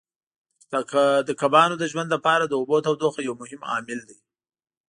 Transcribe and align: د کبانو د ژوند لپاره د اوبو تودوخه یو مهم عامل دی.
د 1.27 1.29
کبانو 1.41 1.75
د 1.79 1.83
ژوند 1.91 2.09
لپاره 2.15 2.43
د 2.45 2.53
اوبو 2.59 2.77
تودوخه 2.85 3.21
یو 3.27 3.33
مهم 3.41 3.61
عامل 3.71 3.99
دی. 4.09 4.17